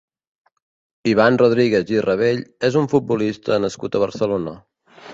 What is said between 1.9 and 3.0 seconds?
i Rabell és un